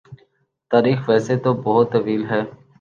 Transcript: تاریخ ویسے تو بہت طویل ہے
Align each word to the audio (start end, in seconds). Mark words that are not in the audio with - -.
تاریخ 0.71 0.99
ویسے 1.09 1.35
تو 1.43 1.49
بہت 1.65 1.85
طویل 1.93 2.23
ہے 2.25 2.41